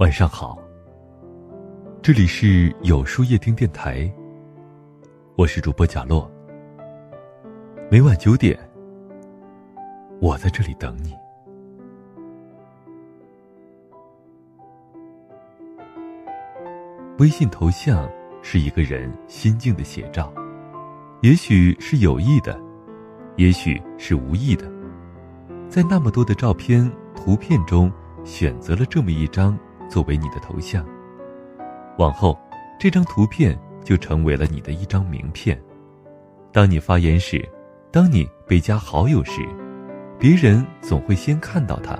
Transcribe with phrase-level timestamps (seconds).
[0.00, 0.58] 晚上好，
[2.00, 4.10] 这里是有书夜听电台，
[5.36, 6.26] 我是主播贾洛。
[7.90, 8.58] 每晚九点，
[10.18, 11.14] 我在这里等你。
[17.18, 20.32] 微信头像是一个人心境的写照，
[21.20, 22.58] 也许是有意的，
[23.36, 24.64] 也许是无意的，
[25.68, 27.92] 在那么多的照片、图片中，
[28.24, 29.54] 选择了这么一张。
[29.90, 30.86] 作为你的头像，
[31.98, 32.38] 往后
[32.78, 35.60] 这张图片就成为了你的一张名片。
[36.52, 37.46] 当你发言时，
[37.90, 39.42] 当你被加好友时，
[40.16, 41.98] 别人总会先看到它，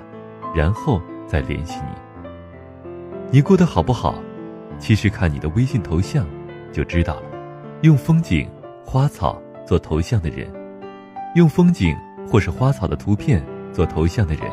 [0.55, 2.89] 然后再联系你。
[3.29, 4.15] 你过得好不好？
[4.79, 6.25] 其实看你的微信头像
[6.71, 7.23] 就知道了。
[7.81, 8.49] 用风景、
[8.85, 10.49] 花草做头像的人，
[11.35, 11.95] 用风景
[12.27, 14.49] 或是花草的图片做头像的人，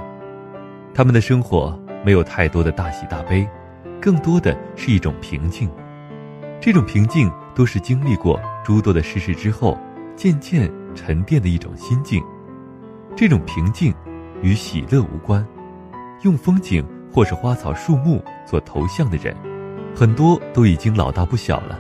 [0.93, 1.79] 他们的生活。
[2.05, 3.49] 没有太多的大喜大悲，
[4.01, 5.71] 更多的是一种平静。
[6.61, 9.79] 这种平静都是经历过诸多的世事之后，
[10.17, 12.23] 渐渐沉淀的一种心境。
[13.17, 13.95] 这种平静
[14.43, 15.47] 与喜乐无关。
[16.23, 19.37] 用风景或是花草树木做头像的人，
[19.95, 21.79] 很多都已经老大不小了，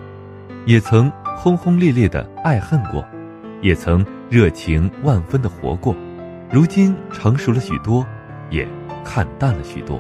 [0.65, 3.05] 也曾轰轰烈烈的爱恨过，
[3.61, 5.95] 也曾热情万分的活过，
[6.53, 8.07] 如今成熟了许多，
[8.51, 8.67] 也。
[9.09, 9.99] 看淡了许多，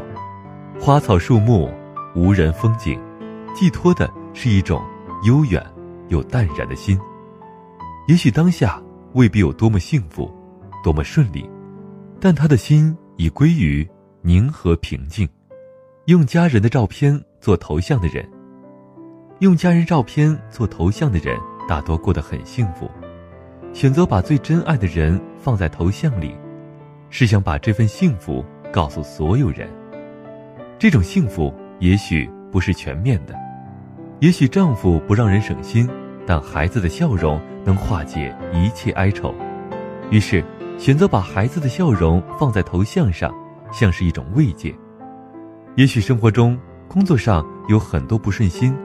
[0.78, 1.72] 花草树木，
[2.14, 3.00] 无人风景，
[3.54, 4.84] 寄托的是一种
[5.24, 5.64] 悠远
[6.08, 7.00] 又淡然的心。
[8.06, 8.80] 也许当下
[9.14, 10.30] 未必有多么幸福，
[10.84, 11.48] 多么顺利，
[12.20, 13.88] 但他的心已归于
[14.20, 15.26] 宁和平静。
[16.04, 18.28] 用家人的照片做头像的人，
[19.38, 21.34] 用家人照片做头像的人，
[21.66, 22.90] 大多过得很幸福。
[23.72, 26.34] 选择把最珍爱的人放在头像里，
[27.08, 28.44] 是想把这份幸福。
[28.72, 29.68] 告诉所有人，
[30.78, 33.34] 这种幸福也许不是全面的，
[34.20, 35.88] 也许丈夫不让人省心，
[36.26, 39.34] 但孩子的笑容能化解一切哀愁。
[40.10, 40.44] 于是，
[40.78, 43.34] 选择把孩子的笑容放在头像上，
[43.72, 44.74] 像是一种慰藉。
[45.76, 46.58] 也许生活中、
[46.88, 48.76] 工作上有很多不顺心，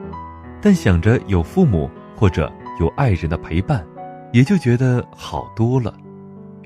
[0.60, 3.84] 但想着有父母或者有爱人的陪伴，
[4.32, 5.94] 也就觉得好多了。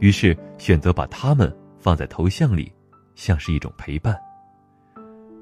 [0.00, 2.72] 于是，选择把他们放在头像里。
[3.18, 4.16] 像是一种陪伴。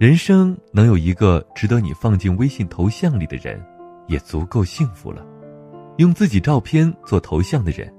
[0.01, 3.63] 人生能有一个值得你放进微信头像里的人，
[4.07, 5.25] 也足够幸福了。
[5.99, 7.95] 用自己照片做头像的人，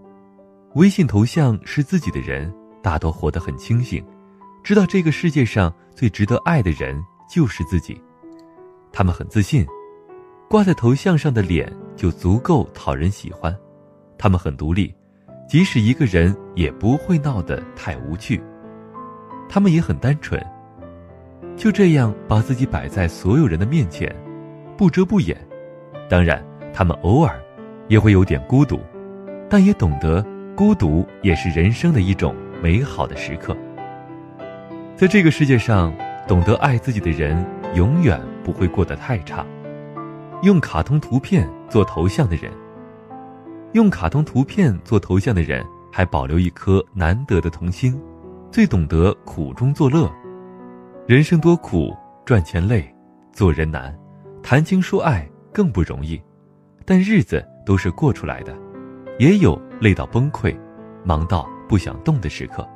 [0.74, 2.52] 微信头像是自己的人，
[2.82, 4.04] 大多活得很清醒，
[4.64, 7.00] 知道这个世界上最值得爱的人
[7.32, 8.02] 就是自己。
[8.92, 9.64] 他们很自信，
[10.50, 13.56] 挂在头像上的脸就足够讨人喜欢。
[14.18, 14.92] 他们很独立，
[15.48, 18.42] 即使一个人也不会闹得太无趣。
[19.50, 20.42] 他们也很单纯，
[21.56, 24.14] 就这样把自己摆在所有人的面前，
[24.78, 25.38] 不遮不掩。
[26.10, 26.44] 当然，
[26.74, 27.40] 他们偶尔
[27.88, 28.80] 也会有点孤独，
[29.50, 30.26] 但也懂得
[30.56, 33.56] 孤独也是人生的一种美好的时刻。
[34.96, 35.94] 在这个世界上，
[36.28, 39.46] 懂得爱自己的人永远不会过得太差。
[40.44, 42.52] 用卡通图片做头像的人，
[43.74, 48.00] 用卡通图片做头像的人，还保留一颗难得的童心。
[48.58, 50.12] 最懂得苦中作乐，
[51.06, 51.96] 人生多苦，
[52.26, 52.92] 赚钱累，
[53.32, 53.96] 做人难，
[54.42, 56.20] 谈情说爱更不容易，
[56.84, 58.58] 但日子都是过出来的，
[59.20, 60.58] 也有累到崩溃、
[61.06, 62.68] 忙到不想动的时刻，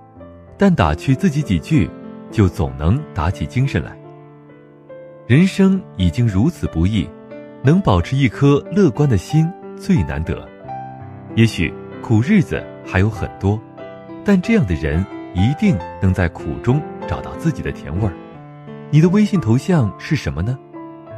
[0.56, 1.90] 但打趣自己几句，
[2.30, 4.00] 就总能打起精神来。
[5.26, 7.10] 人生已经如此不易，
[7.64, 10.48] 能保持一颗乐观的心最难得。
[11.36, 13.60] 也许苦日子还有很多，
[14.24, 15.04] 但这样的人。
[15.34, 18.14] 一定能在苦中找到自己的甜味儿。
[18.90, 20.58] 你的微信头像是什么呢？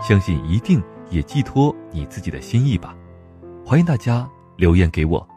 [0.01, 2.95] 相信一定也寄托你自己的心意吧。
[3.65, 5.27] 欢迎大家留言给我。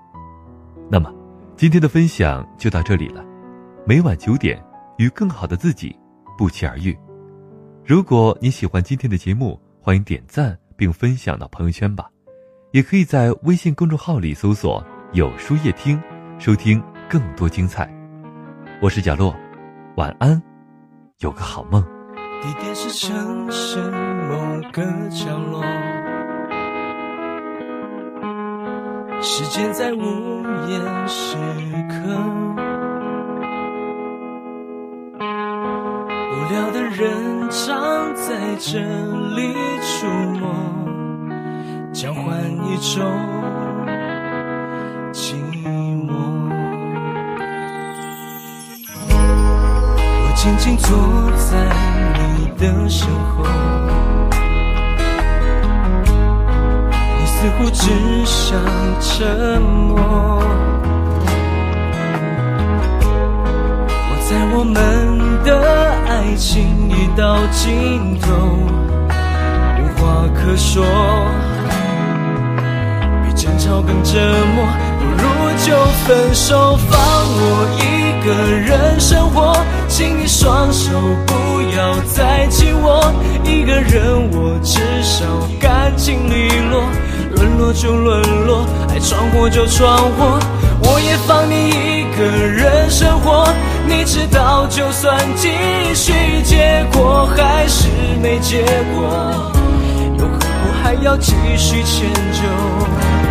[0.91, 1.13] 那么，
[1.57, 3.25] 今天的分享就到这里了。
[3.87, 4.63] 每晚九点，
[4.99, 5.97] 与更好的自己
[6.37, 6.97] 不期而遇。
[7.85, 12.11] 如果你喜欢今天的节目，欢迎点赞并分享到朋友圈吧。
[12.73, 14.85] 也可以在微信公众号里搜索
[15.15, 15.99] “有书夜听”，
[16.39, 17.96] 收听更多精彩。
[18.79, 19.35] 我是角落，
[19.97, 20.41] 晚安，
[21.21, 21.83] 有个好梦。
[22.43, 25.65] 地点是城市某个角落，
[29.23, 29.99] 时间在午
[30.69, 31.39] 夜时
[31.89, 31.97] 刻，
[35.21, 38.79] 无聊的人常在这
[39.35, 40.07] 里出
[40.39, 43.66] 没，交换一种。
[50.47, 50.97] 静静坐
[51.51, 51.57] 在
[52.15, 53.43] 你的身后，
[57.19, 57.91] 你似乎只
[58.25, 58.57] 想
[59.01, 59.99] 沉默。
[64.09, 64.73] 我在我们
[65.43, 65.51] 的
[66.07, 68.33] 爱情已到尽头，
[69.81, 70.85] 无话可说，
[73.25, 74.21] 比争吵更折
[74.55, 74.65] 磨，
[75.07, 75.23] 不如
[75.65, 75.73] 就
[76.05, 79.57] 分手，放我一个人生活。
[79.89, 80.91] 请你双手
[81.27, 83.13] 不要再紧握，
[83.45, 85.25] 一个人我至少
[85.61, 86.83] 干净利落，
[87.37, 90.39] 沦落就沦落，爱闯祸就闯祸，
[90.83, 93.47] 我也放你一个人生活。
[93.87, 95.49] 你知道，就算继
[95.95, 96.13] 续，
[96.43, 97.89] 结果还是
[98.21, 99.09] 没结果，
[100.19, 100.47] 又何苦
[100.83, 103.26] 还要继续迁就？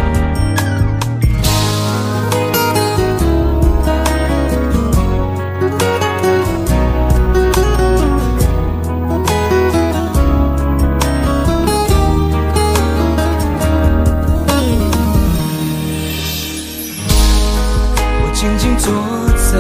[18.86, 18.94] 坐
[19.36, 19.58] 在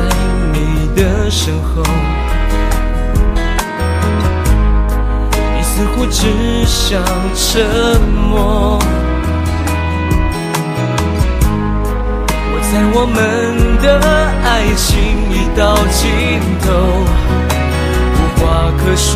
[0.53, 1.01] 你的
[1.31, 1.81] 身后，
[5.55, 7.01] 你似乎只想
[7.33, 7.65] 沉
[8.29, 8.77] 默。
[12.51, 13.17] 我在我们
[13.81, 13.99] 的
[14.43, 14.85] 爱情
[15.31, 16.05] 已到尽
[16.61, 16.67] 头，
[18.13, 18.45] 无话
[18.77, 19.09] 可说，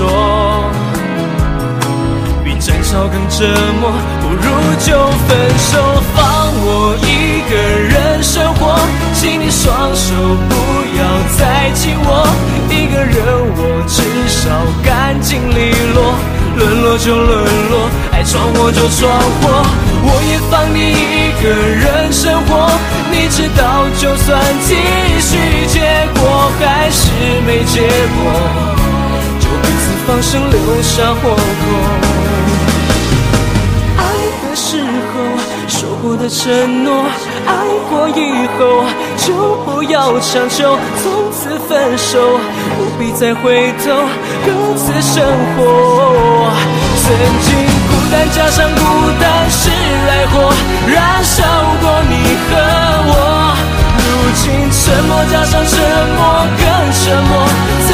[2.44, 3.46] 比争吵更折
[3.80, 4.44] 磨，不如
[4.80, 4.88] 就
[5.28, 5.30] 分
[5.60, 5.72] 手，
[6.16, 6.18] 放
[6.66, 6.68] 我
[7.04, 7.08] 一
[11.70, 12.26] 再紧握，
[12.72, 13.16] 一个人
[13.54, 14.50] 我至少
[14.84, 16.18] 干净利落，
[16.58, 19.06] 沦落就沦落，爱闯祸就闯
[19.38, 19.64] 祸，
[20.02, 22.72] 我也放你一个人生活。
[23.12, 24.74] 你知道，就算继
[25.22, 25.38] 续，
[25.68, 27.06] 结果还是
[27.46, 27.86] 没结
[28.18, 28.34] 果，
[29.40, 31.38] 就彼此放生，留下活口。
[33.96, 34.02] 爱
[34.42, 35.09] 的时候
[36.02, 37.06] 过的承诺
[37.46, 37.54] 爱
[37.90, 38.84] 过以后
[39.18, 42.40] 就不要强求从此分手
[42.78, 43.92] 不必再回头
[44.46, 45.24] 各自生
[45.56, 46.52] 活
[46.96, 47.12] 曾
[47.42, 50.54] 经孤单加上孤单是爱火
[50.88, 51.44] 燃烧
[51.82, 52.16] 过你
[52.48, 52.56] 和
[53.08, 55.80] 我如今沉默加上沉
[56.16, 57.89] 默更沉默。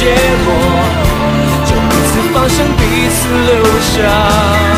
[0.00, 0.54] 结果
[1.66, 4.69] 就彼此放生彼此留下。